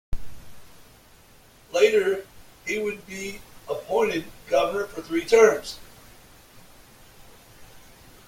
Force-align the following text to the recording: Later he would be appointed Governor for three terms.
Later 1.71 2.25
he 2.65 2.79
would 2.79 3.05
be 3.05 3.39
appointed 3.69 4.25
Governor 4.49 4.87
for 4.87 5.03
three 5.03 5.23
terms. 5.23 5.77